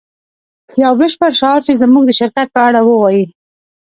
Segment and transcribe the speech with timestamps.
[0.83, 3.23] یو بشپړ شعار چې زموږ د شرکت په اړه ووایی